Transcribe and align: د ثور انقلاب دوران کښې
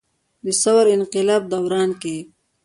د 0.43 0.47
ثور 0.61 0.85
انقلاب 0.97 1.41
دوران 1.51 1.89
کښې 2.01 2.17